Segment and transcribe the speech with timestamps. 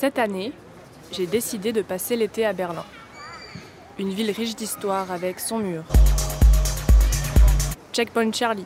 [0.00, 0.54] Cette année,
[1.12, 2.86] j'ai décidé de passer l'été à Berlin.
[3.98, 5.82] Une ville riche d'histoire avec son mur.
[7.92, 8.64] Checkpoint Charlie.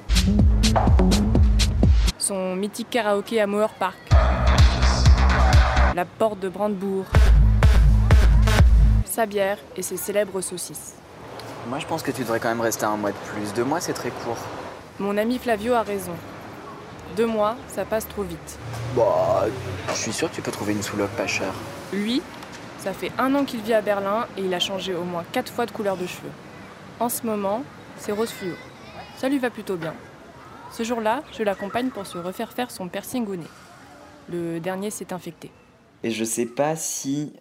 [2.19, 3.99] Son mythique karaoké à Moor Park.
[5.97, 7.07] La porte de Brandebourg.
[9.05, 10.95] Sa bière et ses célèbres saucisses.
[11.67, 13.53] Moi, je pense que tu devrais quand même rester un mois de plus.
[13.55, 14.39] Deux mois, c'est très court.
[15.01, 16.15] Mon ami Flavio a raison.
[17.17, 18.59] Deux mois, ça passe trop vite.
[18.97, 19.47] Bah,
[19.89, 21.55] je suis sûr que tu peux trouver une sous-loc pas chère.
[21.93, 22.23] Lui,
[22.79, 25.53] ça fait un an qu'il vit à Berlin et il a changé au moins quatre
[25.53, 26.33] fois de couleur de cheveux.
[27.01, 27.63] En ce moment,
[27.99, 28.55] c'est rose fluo.
[29.17, 29.95] Ça lui va plutôt bien.
[30.73, 33.47] Ce jour-là, je l'accompagne pour se refaire faire son piercing au nez.
[34.29, 35.51] Le dernier s'est infecté.
[36.03, 37.33] Et je sais pas si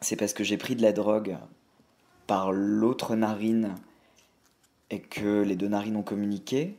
[0.00, 1.36] c'est parce que j'ai pris de la drogue
[2.26, 3.74] par l'autre narine
[4.90, 6.76] et que les deux narines ont communiqué,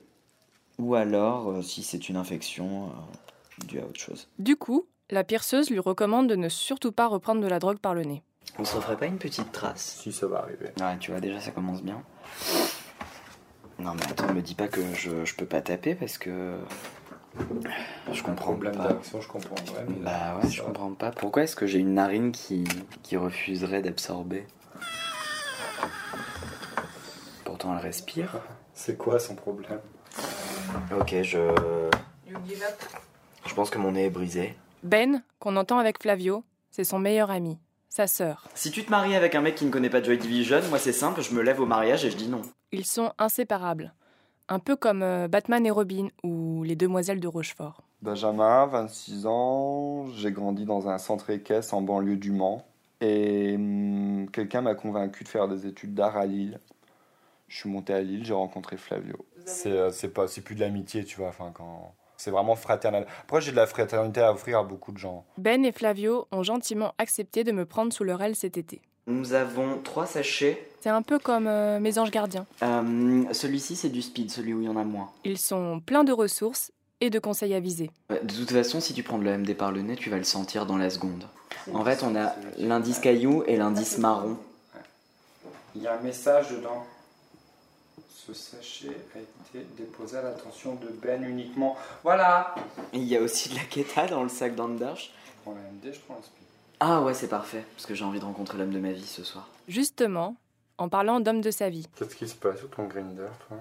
[0.79, 4.27] ou alors euh, si c'est une infection euh, due à autre chose.
[4.39, 7.93] Du coup, la pierceuse lui recommande de ne surtout pas reprendre de la drogue par
[7.93, 8.23] le nez.
[8.59, 10.69] On se referait pas une petite trace Si ça va arriver.
[10.79, 12.01] Ouais, tu vois, déjà ça commence bien.
[13.79, 16.57] Non mais attends, me dis pas que je, je peux pas taper parce que.
[18.11, 18.89] Je comprends Problème pas.
[18.89, 19.55] d'action, je comprends.
[19.73, 20.67] Ouais, mais Bah ouais, je va.
[20.67, 21.09] comprends pas.
[21.11, 22.63] Pourquoi est-ce que j'ai une narine qui,
[23.01, 24.45] qui refuserait d'absorber?
[27.43, 28.39] Pourtant elle respire.
[28.75, 29.79] C'est quoi son problème?
[30.97, 31.39] Ok, je.
[33.45, 34.55] Je pense que mon nez est brisé.
[34.83, 37.57] Ben, qu'on entend avec Flavio, c'est son meilleur ami,
[37.89, 38.47] sa sœur.
[38.55, 40.93] Si tu te maries avec un mec qui ne connaît pas Joy Division, moi c'est
[40.93, 42.41] simple, je me lève au mariage et je dis non.
[42.71, 43.93] Ils sont inséparables.
[44.49, 47.81] Un peu comme euh, Batman et Robin ou les Demoiselles de Rochefort.
[48.01, 52.65] Benjamin, 26 ans, j'ai grandi dans un centre équestre en banlieue du Mans.
[52.99, 56.59] Et hum, quelqu'un m'a convaincu de faire des études d'art à Lille.
[57.53, 59.15] Je suis monté à Lille, j'ai rencontré Flavio.
[59.45, 61.27] C'est euh, c'est pas, c'est plus de l'amitié, tu vois.
[61.27, 63.05] Enfin, quand c'est vraiment fraternel.
[63.21, 65.23] Après, j'ai de la fraternité à offrir à beaucoup de gens.
[65.37, 68.81] Ben et Flavio ont gentiment accepté de me prendre sous leur aile cet été.
[69.05, 70.67] Nous avons trois sachets.
[70.79, 72.47] C'est un peu comme euh, mes anges gardiens.
[72.63, 75.11] Euh, Celui-ci c'est du speed, celui où il y en a moins.
[75.23, 76.71] Ils sont pleins de ressources
[77.01, 77.91] et de conseils avisés.
[78.09, 80.65] De toute façon, si tu prends de l'AMD par le nez, tu vas le sentir
[80.65, 81.27] dans la seconde.
[81.71, 84.37] En fait, on a l'indice caillou et l'indice marron.
[85.75, 86.83] Il y a un message dedans.
[88.25, 91.75] Ce sachet a été déposé à l'attention de Ben uniquement.
[92.03, 92.55] Voilà
[92.93, 95.11] Il y a aussi de la keta dans le sac d'Andersch.
[95.25, 96.43] Je prends la MD, je prends le speed.
[96.79, 99.23] Ah ouais, c'est parfait, parce que j'ai envie de rencontrer l'homme de ma vie ce
[99.23, 99.49] soir.
[99.67, 100.35] Justement,
[100.77, 101.87] en parlant d'homme de sa vie.
[101.95, 103.57] Qu'est-ce qui se passe sur ton grinder, toi?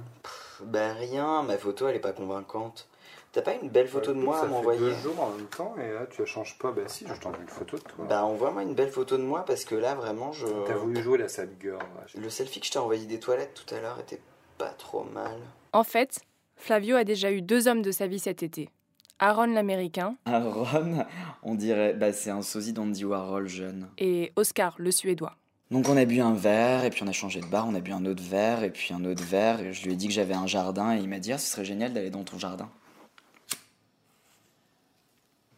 [0.64, 2.86] Bah rien, ma photo elle est pas convaincante.
[3.32, 5.46] T'as pas une belle photo de moi à Ça fait m'envoyer deux jours en même
[5.46, 6.70] temps et là tu la changes pas.
[6.70, 8.04] Bah si, je t'envoie une photo de toi.
[8.06, 10.46] Bah envoie-moi une belle photo de moi parce que là vraiment je...
[10.66, 11.78] T'as voulu jouer la sad girl.
[11.78, 12.04] là.
[12.14, 14.20] Le selfie que je t'ai envoyé des toilettes tout à l'heure était
[14.58, 15.32] pas trop mal.
[15.72, 16.20] En fait,
[16.56, 18.68] Flavio a déjà eu deux hommes de sa vie cet été.
[19.18, 21.06] Aaron l'américain Aaron,
[21.42, 23.88] on dirait, bah c'est un sosie d'Andy Warhol jeune.
[23.96, 25.36] et Oscar le suédois.
[25.70, 27.80] Donc on a bu un verre, et puis on a changé de bar, on a
[27.80, 30.12] bu un autre verre, et puis un autre verre, et je lui ai dit que
[30.12, 32.68] j'avais un jardin, et il m'a dit, ah, ce serait génial d'aller dans ton jardin.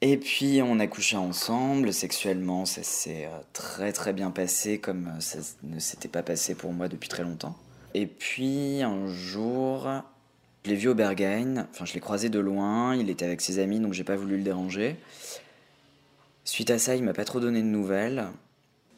[0.07, 5.07] Et puis on a couché ensemble, sexuellement ça s'est euh, très très bien passé, comme
[5.07, 7.57] euh, ça ne s'était pas passé pour moi depuis très longtemps.
[7.95, 9.89] Et puis un jour,
[10.63, 13.59] je l'ai vu au Berghain, enfin je l'ai croisé de loin, il était avec ses
[13.59, 14.97] amis, donc j'ai pas voulu le déranger.
[16.45, 18.27] Suite à ça, il m'a pas trop donné de nouvelles.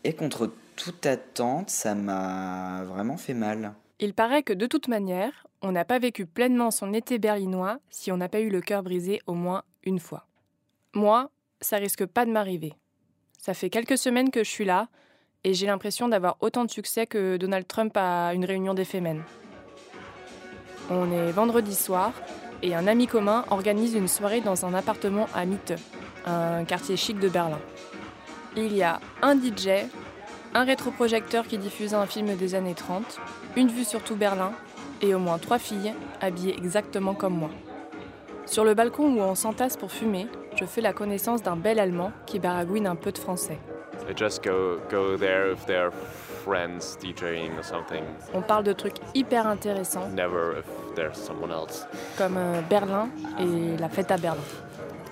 [0.02, 3.74] Et contre toute attente, ça m'a vraiment fait mal.
[4.00, 8.10] Il paraît que de toute manière, on n'a pas vécu pleinement son été berlinois si
[8.10, 10.26] on n'a pas eu le cœur brisé au moins une fois.
[10.94, 11.30] Moi,
[11.60, 12.74] ça risque pas de m'arriver.
[13.38, 14.88] Ça fait quelques semaines que je suis là
[15.44, 18.86] et j'ai l'impression d'avoir autant de succès que Donald Trump à une réunion des.
[20.90, 22.12] On est vendredi soir
[22.62, 25.74] et un ami commun organise une soirée dans un appartement à Mitte,
[26.24, 27.60] un quartier chic de Berlin.
[28.56, 29.86] Il y a un DJ,
[30.54, 33.20] un rétroprojecteur qui diffuse un film des années 30,
[33.56, 34.52] une vue sur tout Berlin
[35.02, 37.50] et au moins trois filles habillées exactement comme moi.
[38.46, 40.28] Sur le balcon où on s'entasse pour fumer,
[40.58, 43.58] je fais la connaissance d'un bel Allemand qui baragouine un peu de français.
[44.06, 45.90] They just go go there if they're
[46.44, 48.04] friends DJing or something.
[48.34, 51.86] On parle de trucs hyper intéressants Never if there's someone else.
[52.16, 53.08] comme euh, Berlin
[53.40, 54.42] et la fête à Berlin.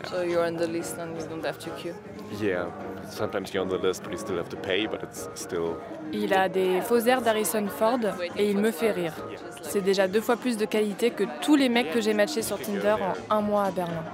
[0.08, 1.94] So you're on the list and you don't have to queue?
[2.40, 2.66] Yeah,
[3.10, 5.76] sometimes you're on the list, but you still have to pay, but it's still.
[6.12, 8.00] Il a des faux airs d'Harrison Ford
[8.36, 9.14] et il me fait rire.
[9.62, 12.58] C'est déjà deux fois plus de qualité que tous les mecs que j'ai matchés sur
[12.60, 12.96] Tinder
[13.30, 14.04] en un mois à Berlin.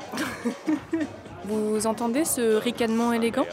[1.45, 3.47] Vous entendez ce ricanement élégant?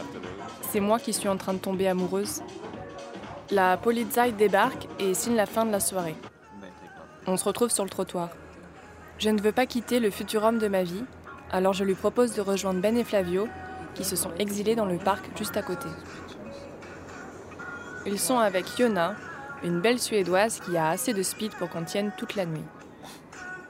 [0.70, 2.42] C'est moi qui suis en train de tomber amoureuse.
[3.50, 6.16] La Polizei débarque et signe la fin de la soirée.
[7.26, 8.28] On se retrouve sur le trottoir.
[9.18, 11.04] Je ne veux pas quitter le futur homme de ma vie,
[11.50, 13.48] alors je lui propose de rejoindre Ben et Flavio,
[13.98, 15.88] qui se sont exilés dans le parc juste à côté.
[18.06, 19.16] Ils sont avec Yona,
[19.64, 22.64] une belle Suédoise qui a assez de speed pour qu'on tienne toute la nuit.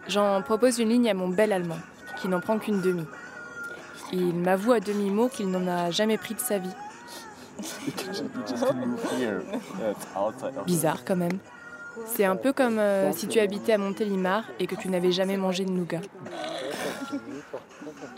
[0.07, 1.79] J'en propose une ligne à mon bel Allemand,
[2.21, 3.07] qui n'en prend qu'une demi.
[4.13, 6.75] Il m'avoue à demi-mot qu'il n'en a jamais pris de sa vie.
[10.67, 11.39] Bizarre quand même.
[12.07, 15.39] C'est un peu comme euh, si tu habitais à Montélimar et que tu n'avais jamais
[15.39, 16.01] mangé de nougat.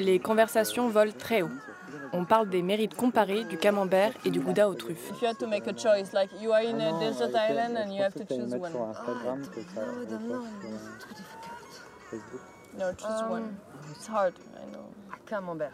[0.01, 1.51] Les conversations volent très haut.
[2.13, 5.11] On parle des mérites comparés du camembert et du gouda aux truffes.
[5.11, 7.93] If you had to make a choice, like you are in a desert island and
[7.95, 8.73] you have to choose one.
[12.77, 13.57] No, choose one.
[13.91, 14.87] It's hard, I know.
[15.27, 15.73] Camembert.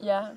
[0.00, 0.32] Yeah.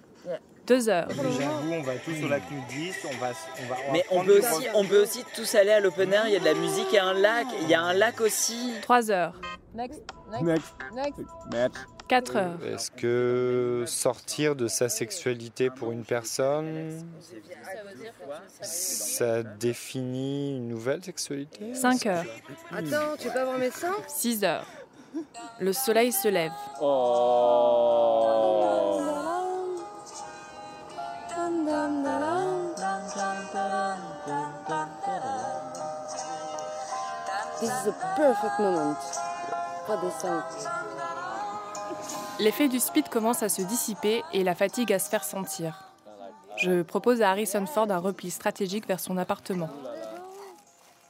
[0.71, 1.09] Deux heures.
[1.09, 3.31] J'avoue, on va tous au lac nudiste, on va,
[3.61, 6.27] on va, on Mais on peut, aussi, on peut aussi tous aller à l'open air,
[6.27, 7.91] il y a de la musique, il y a un lac, il y a un
[7.91, 8.71] lac aussi.
[8.81, 9.33] Trois heures.
[9.75, 9.99] Next,
[10.31, 10.73] next, Next.
[10.93, 11.19] next.
[11.51, 11.73] Match.
[12.07, 12.57] Quatre heures.
[12.65, 17.05] Est-ce que sortir de sa sexualité pour une personne,
[18.61, 21.73] ça définit une nouvelle sexualité?
[21.73, 22.23] Cinq heures.
[22.71, 23.97] Attends, tu veux pas voir mes seins?
[24.07, 24.65] Six heures.
[25.59, 26.53] Le soleil se lève.
[28.91, 29.00] This
[38.15, 38.59] perfect.
[42.39, 45.91] L'effet du speed commence à se dissiper et la fatigue à se faire sentir.
[46.57, 49.69] Je propose à Harrison Ford un repli stratégique vers son appartement.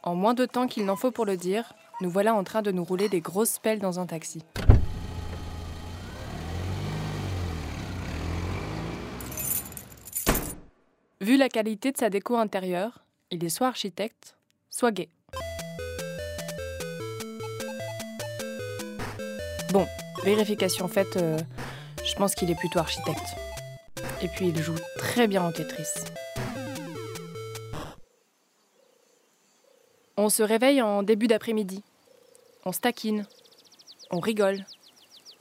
[0.04, 2.72] En moins de temps qu'il n'en faut pour le dire, nous voilà en train de
[2.72, 4.44] nous rouler des grosses pelles dans un taxi.
[11.22, 14.38] Vu la qualité de sa déco intérieure, il est soit architecte,
[14.70, 15.08] soit gay.
[19.72, 19.88] Bon,
[20.26, 21.38] vérification faite, euh,
[22.04, 23.38] je pense qu'il est plutôt architecte.
[24.22, 25.88] Et puis il joue très bien au Tetris.
[30.18, 31.84] On se réveille en début d'après-midi.
[32.66, 33.26] On se taquine.
[34.10, 34.66] On rigole.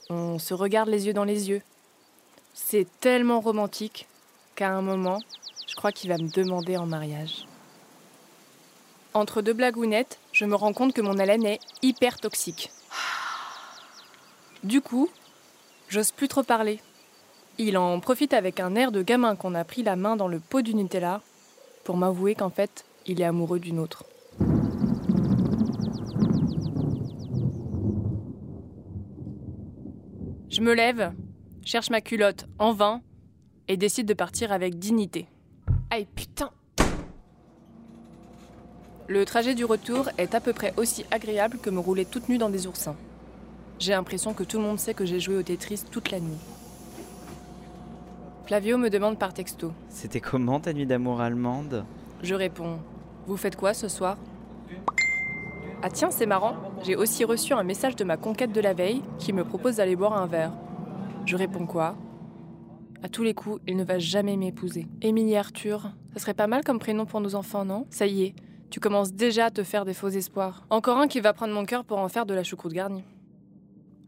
[0.09, 1.61] On se regarde les yeux dans les yeux.
[2.53, 4.07] C'est tellement romantique
[4.55, 5.19] qu'à un moment,
[5.67, 7.45] je crois qu'il va me demander en mariage.
[9.13, 12.71] Entre deux blagounettes, je me rends compte que mon haleine est hyper toxique.
[14.63, 15.09] Du coup,
[15.89, 16.79] j'ose plus trop parler.
[17.57, 20.39] Il en profite avec un air de gamin qu'on a pris la main dans le
[20.39, 21.21] pot du Nutella
[21.83, 24.05] pour m'avouer qu'en fait, il est amoureux d'une autre.
[30.49, 31.11] Je me lève,
[31.65, 33.01] cherche ma culotte en vain
[33.67, 35.27] et décide de partir avec dignité.
[35.89, 36.51] Aïe putain
[39.07, 42.37] Le trajet du retour est à peu près aussi agréable que me rouler toute nue
[42.37, 42.95] dans des oursins.
[43.81, 46.37] J'ai l'impression que tout le monde sait que j'ai joué au Tetris toute la nuit.
[48.45, 49.73] Flavio me demande par texto.
[49.89, 51.83] C'était comment ta nuit d'amour allemande?
[52.21, 52.77] Je réponds
[53.25, 54.17] Vous faites quoi ce soir?
[55.81, 59.01] Ah tiens, c'est marrant, j'ai aussi reçu un message de ma conquête de la veille
[59.17, 60.53] qui me propose d'aller boire un verre.
[61.25, 61.95] Je réponds quoi?
[63.01, 64.85] À tous les coups, il ne va jamais m'épouser.
[65.01, 67.87] Émilie Arthur, ça serait pas mal comme prénom pour nos enfants, non?
[67.89, 68.35] Ça y est,
[68.69, 70.67] tu commences déjà à te faire des faux espoirs.
[70.69, 73.03] Encore un qui va prendre mon cœur pour en faire de la choucroute garnie.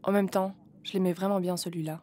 [0.06, 2.02] En même temps, je l'aimais vraiment bien celui-là.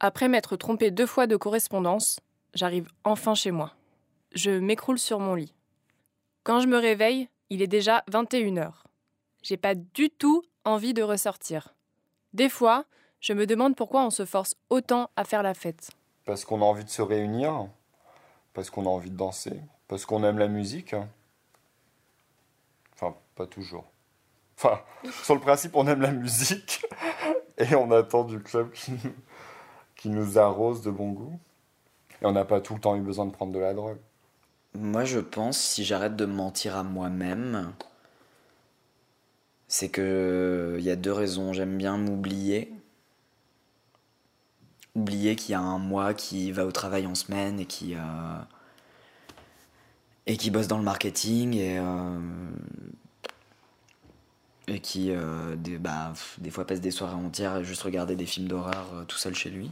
[0.00, 2.18] Après m'être trompé deux fois de correspondance,
[2.52, 3.74] j'arrive enfin chez moi.
[4.34, 5.54] Je m'écroule sur mon lit.
[6.42, 8.72] Quand je me réveille, il est déjà 21h.
[9.44, 11.74] J'ai pas du tout envie de ressortir.
[12.32, 12.86] Des fois,
[13.20, 15.92] je me demande pourquoi on se force autant à faire la fête.
[16.24, 17.68] Parce qu'on a envie de se réunir,
[18.52, 20.96] parce qu'on a envie de danser, parce qu'on aime la musique.
[22.94, 23.91] Enfin, pas toujours.
[24.62, 24.80] Enfin,
[25.24, 26.86] sur le principe, on aime la musique
[27.58, 28.70] et on attend du club
[29.96, 31.38] qui nous, arrose de bon goût.
[32.20, 33.98] Et on n'a pas tout le temps eu besoin de prendre de la drogue.
[34.74, 37.72] Moi, je pense, si j'arrête de me mentir à moi-même,
[39.66, 41.52] c'est que il y a deux raisons.
[41.52, 42.72] J'aime bien m'oublier.
[44.94, 48.38] Oublier qu'il y a un moi qui va au travail en semaine et qui, euh,
[50.26, 52.20] et qui bosse dans le marketing et, euh,
[54.68, 58.16] et qui, euh, des, bah, pff, des fois, passe des soirées entières à juste regarder
[58.16, 59.70] des films d'horreur euh, tout seul chez lui.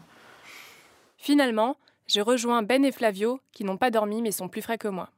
[1.16, 4.88] Finalement, je rejoins Ben et Flavio, qui n'ont pas dormi mais sont plus frais que
[4.88, 5.10] moi.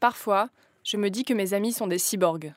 [0.00, 0.50] Parfois,
[0.84, 2.54] je me dis que mes amis sont des cyborgs.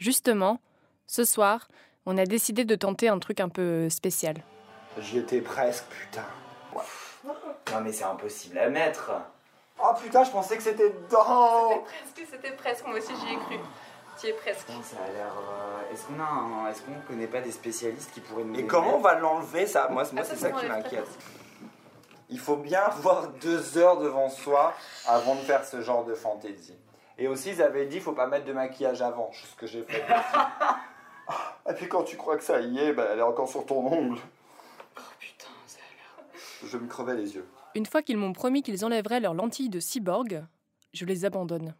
[0.00, 0.60] Justement,
[1.06, 1.68] ce soir,
[2.06, 4.42] on a décidé de tenter un truc un peu spécial.
[4.98, 6.24] J'y étais presque, putain.
[7.24, 9.12] Non, mais c'est impossible à mettre.
[9.82, 11.84] Oh putain, je pensais que c'était dedans.
[11.84, 13.56] presque, c'était presque, moi aussi j'y ai cru.
[14.42, 14.66] Presque.
[14.82, 15.32] Ça a l'air.
[15.36, 16.68] euh, Est-ce qu'on a un...
[16.70, 19.66] Est-ce qu'on connaît pas des spécialistes qui pourraient nous Et aider comment on va l'enlever
[19.66, 19.88] ça?
[19.90, 21.08] Moi, moi Ah, c'est ça, qui m'inquiète.
[22.28, 24.74] Il faut bien avoir deux heures devant soi
[25.06, 26.76] avant de faire ce genre de fantaisie.
[27.18, 29.82] Et aussi, ils avaient dit, il faut pas mettre de maquillage avant, ce que j'ai
[29.84, 30.04] fait.
[31.68, 33.86] Et puis quand tu crois que ça y est, bah, elle est encore sur ton
[33.86, 34.18] ongle.
[34.96, 36.68] Oh putain, ça a l'air.
[36.70, 37.46] Je me crevais les yeux.
[37.74, 40.44] Une fois qu'ils m'ont promis qu'ils enlèveraient leurs lentilles de cyborg,
[40.92, 41.74] je les abandonne.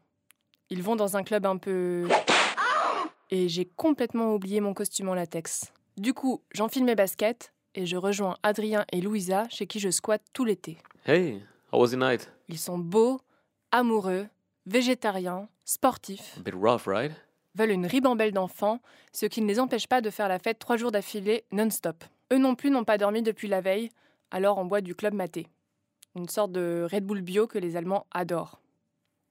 [0.71, 2.09] Ils vont dans un club un peu...
[3.33, 5.73] Et j'ai complètement oublié mon costume en latex.
[5.97, 10.23] Du coup, j'enfile mes baskets et je rejoins Adrien et Louisa chez qui je squatte
[10.33, 10.79] tout l'été.
[11.07, 11.41] Hey,
[11.73, 12.31] how was the night?
[12.49, 13.21] Ils sont beaux,
[13.71, 14.27] amoureux,
[14.67, 17.13] végétariens, sportifs, A bit rough, right?
[17.55, 18.81] veulent une ribambelle d'enfants,
[19.13, 22.05] ce qui ne les empêche pas de faire la fête trois jours d'affilée non-stop.
[22.33, 23.91] Eux non plus n'ont pas dormi depuis la veille,
[24.33, 25.47] alors on boit du club maté.
[26.17, 28.61] Une sorte de Red Bull bio que les Allemands adorent.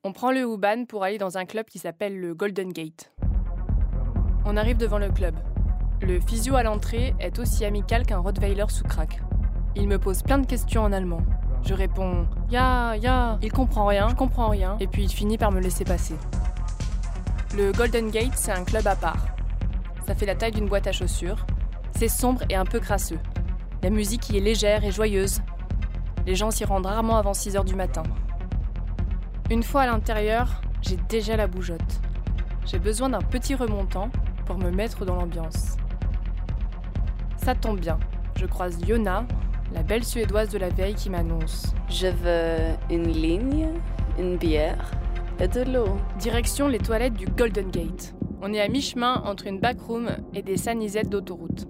[0.06, 3.12] On prend le U-Bahn pour aller dans un club qui s'appelle le Golden Gate.
[4.46, 5.36] On arrive devant le club.
[6.02, 9.20] Le physio à l'entrée est aussi amical qu'un Rottweiler sous crack.
[9.76, 11.22] Il me pose plein de questions en allemand.
[11.64, 13.40] Je réponds Ya, ya.
[13.42, 16.16] Il comprend rien, je comprends rien, et puis il finit par me laisser passer.
[17.58, 19.26] Le Golden Gate, c'est un club à part.
[20.08, 21.46] Ça fait la taille d'une boîte à chaussures.
[21.98, 23.20] C'est sombre et un peu crasseux.
[23.84, 25.42] La musique y est légère et joyeuse.
[26.26, 28.04] Les gens s'y rendent rarement avant 6 heures du matin.
[29.52, 32.02] Une fois à l'intérieur, j'ai déjà la bougeotte.
[32.68, 34.12] J'ai besoin d'un petit remontant
[34.46, 35.76] pour me mettre dans l'ambiance.
[37.38, 37.98] Ça tombe bien.
[38.36, 39.26] Je croise Yona,
[39.74, 41.74] la belle suédoise de la veille qui m'annonce.
[41.90, 43.70] Je veux une ligne,
[44.20, 44.92] une bière
[45.40, 45.98] et de l'eau.
[46.20, 48.14] Direction les toilettes du Golden Gate.
[48.44, 51.68] On est à mi-chemin entre une backroom et des sanisettes d'autoroute.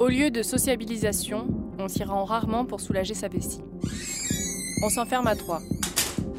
[0.00, 1.46] Au lieu de sociabilisation,
[1.78, 3.62] on s'y rend rarement pour soulager sa vessie.
[4.84, 5.60] On s'enferme à trois.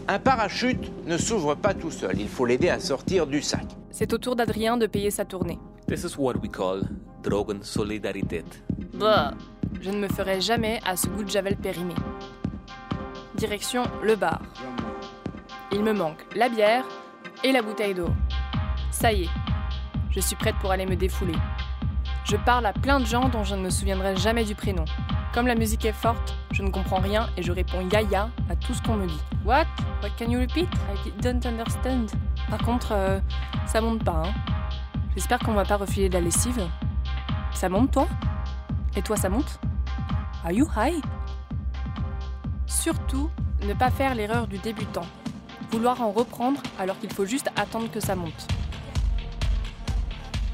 [0.07, 3.65] Un parachute ne s'ouvre pas tout seul, il faut l'aider à sortir du sac.
[3.89, 5.57] C'est au tour d'Adrien de payer sa tournée.
[5.88, 6.83] This is what we call
[7.24, 8.45] Drogensolidarität.
[8.93, 9.33] Bah,
[9.81, 11.95] je ne me ferai jamais à ce goût de javel périmé.
[13.35, 14.41] Direction le bar.
[15.71, 16.85] Il me manque la bière
[17.43, 18.09] et la bouteille d'eau.
[18.91, 19.29] Ça y est,
[20.12, 21.33] je suis prête pour aller me défouler.
[22.25, 24.85] Je parle à plein de gens dont je ne me souviendrai jamais du prénom.
[25.35, 28.73] Comme la musique est forte, je ne comprends rien et je réponds yaya à tout
[28.73, 29.19] ce qu'on me dit.
[29.43, 29.65] What?
[30.01, 30.69] What can you repeat?
[31.05, 32.05] I don't understand.
[32.49, 33.19] Par contre, euh,
[33.65, 34.33] ça monte pas, hein.
[35.13, 36.65] J'espère qu'on va pas refiler de la lessive.
[37.53, 38.07] Ça monte, toi?
[38.95, 39.59] Et toi, ça monte?
[40.45, 41.03] Are you high?
[42.65, 43.29] Surtout,
[43.67, 45.05] ne pas faire l'erreur du débutant.
[45.69, 48.47] Vouloir en reprendre alors qu'il faut juste attendre que ça monte.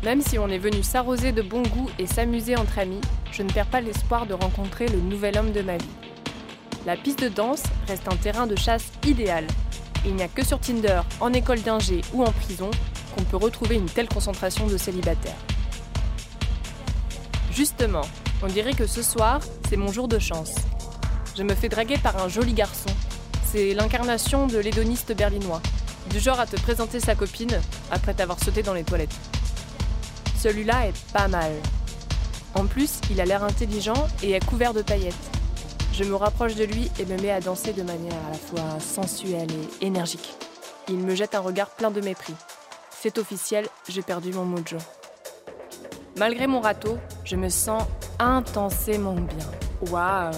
[0.03, 3.49] Même si on est venu s'arroser de bon goût et s'amuser entre amis, je ne
[3.49, 5.89] perds pas l'espoir de rencontrer le nouvel homme de ma vie.
[6.85, 9.45] La piste de danse reste un terrain de chasse idéal.
[10.05, 12.71] Il n'y a que sur Tinder, en école d'ingé ou en prison
[13.15, 15.37] qu'on peut retrouver une telle concentration de célibataires.
[17.51, 18.01] Justement,
[18.41, 20.55] on dirait que ce soir, c'est mon jour de chance.
[21.37, 22.89] Je me fais draguer par un joli garçon.
[23.45, 25.61] C'est l'incarnation de l'hédoniste berlinois,
[26.09, 27.59] du genre à te présenter sa copine
[27.91, 29.15] après t'avoir sauté dans les toilettes.
[30.39, 31.51] Celui-là est pas mal.
[32.55, 35.15] En plus, il a l'air intelligent et est couvert de paillettes.
[35.93, 38.79] Je me rapproche de lui et me mets à danser de manière à la fois
[38.79, 39.49] sensuelle
[39.81, 40.35] et énergique.
[40.87, 42.33] Il me jette un regard plein de mépris.
[42.91, 44.77] C'est officiel, j'ai perdu mon mojo.
[46.17, 47.83] Malgré mon râteau, je me sens
[48.19, 49.91] intensément bien.
[49.91, 50.31] Waouh,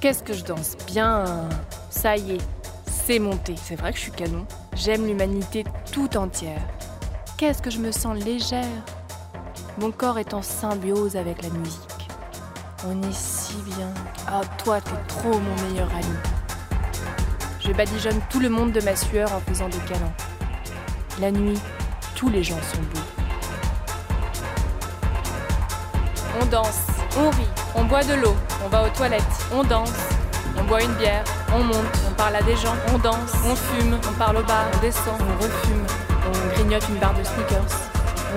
[0.00, 0.76] qu'est-ce que je danse?
[0.86, 1.48] Bien
[1.90, 2.40] Ça y est,
[2.86, 3.54] c'est monté.
[3.62, 4.46] C'est vrai que je suis canon.
[4.74, 6.62] J'aime l'humanité tout entière.
[7.36, 8.66] Qu'est-ce que je me sens légère?
[9.80, 12.08] Mon corps est en symbiose avec la musique.
[12.86, 13.88] On est si bien.
[14.28, 16.16] Ah, toi, t'es trop mon meilleur ami.
[17.60, 20.12] Je badigeonne tout le monde de ma sueur en faisant des câlins.
[21.18, 21.58] La nuit,
[22.14, 23.00] tous les gens sont beaux.
[26.42, 29.92] On danse, on rit, on boit de l'eau, on va aux toilettes, on danse,
[30.58, 33.98] on boit une bière, on monte, on parle à des gens, on danse, on fume,
[34.08, 35.86] on parle au bar, on descend, on refume,
[36.26, 37.64] on grignote une barre de sneakers,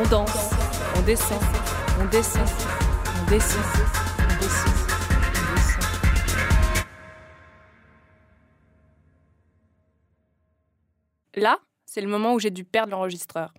[0.02, 0.53] on danse,
[0.96, 1.42] on descend,
[2.00, 2.48] on descend,
[3.22, 3.64] on descend,
[4.20, 4.74] on descend.
[11.36, 13.54] Là, c'est le moment où j'ai dû perdre l'enregistreur.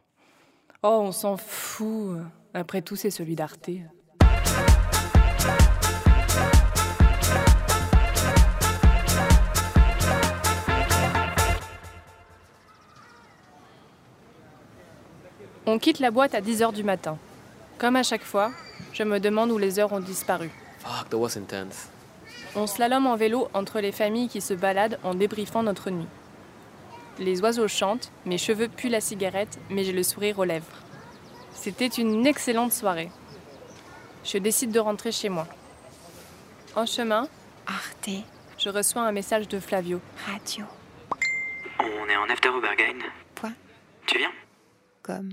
[0.82, 2.18] Oh, on s'en fout.
[2.52, 3.70] Après tout, c'est celui d'Arte.
[15.66, 17.18] On quitte la boîte à 10h du matin.
[17.78, 18.52] Comme à chaque fois,
[18.92, 20.50] je me demande où les heures ont disparu.
[20.80, 21.88] Fuck, that was intense.
[22.54, 26.06] On slalome en vélo entre les familles qui se baladent en débriefant notre nuit.
[27.18, 30.66] Les oiseaux chantent, mes cheveux puent la cigarette, mais j'ai le sourire aux lèvres.
[31.52, 33.10] C'était une excellente soirée.
[34.24, 35.46] Je décide de rentrer chez moi.
[36.76, 37.28] En chemin,
[37.66, 38.10] Arte
[38.58, 40.00] Je reçois un message de Flavio.
[40.26, 40.66] Radio.
[41.78, 42.98] On est en after Obergain.
[43.34, 43.54] Point.
[44.06, 44.32] Tu viens?
[45.02, 45.30] Comme.